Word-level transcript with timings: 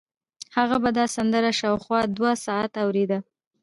هغه 0.55 0.77
به 0.83 0.89
دا 0.97 1.05
سندره 1.15 1.51
شاوخوا 1.59 1.99
دوه 2.17 2.31
ساعته 2.45 2.79
اورېده 2.85 3.19